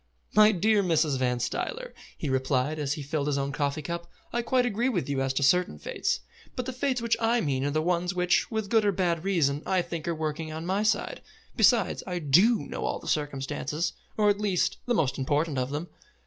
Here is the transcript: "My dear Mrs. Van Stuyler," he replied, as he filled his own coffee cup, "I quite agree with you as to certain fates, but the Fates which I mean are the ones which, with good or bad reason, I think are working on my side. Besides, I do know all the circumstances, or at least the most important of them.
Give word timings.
"My 0.33 0.51
dear 0.51 0.81
Mrs. 0.81 1.19
Van 1.19 1.37
Stuyler," 1.39 1.93
he 2.17 2.27
replied, 2.27 2.79
as 2.79 2.93
he 2.93 3.03
filled 3.03 3.27
his 3.27 3.37
own 3.37 3.51
coffee 3.51 3.83
cup, 3.83 4.09
"I 4.33 4.41
quite 4.41 4.65
agree 4.65 4.89
with 4.89 5.07
you 5.07 5.21
as 5.21 5.31
to 5.33 5.43
certain 5.43 5.77
fates, 5.77 6.21
but 6.55 6.65
the 6.65 6.73
Fates 6.73 7.03
which 7.03 7.15
I 7.19 7.39
mean 7.39 7.63
are 7.65 7.69
the 7.69 7.83
ones 7.83 8.15
which, 8.15 8.49
with 8.49 8.71
good 8.71 8.83
or 8.83 8.91
bad 8.91 9.23
reason, 9.23 9.61
I 9.63 9.83
think 9.83 10.07
are 10.07 10.15
working 10.15 10.51
on 10.51 10.65
my 10.65 10.81
side. 10.81 11.21
Besides, 11.55 12.01
I 12.07 12.17
do 12.17 12.65
know 12.65 12.83
all 12.83 12.97
the 12.97 13.07
circumstances, 13.07 13.93
or 14.17 14.27
at 14.31 14.41
least 14.41 14.77
the 14.87 14.95
most 14.95 15.19
important 15.19 15.59
of 15.59 15.69
them. 15.69 15.87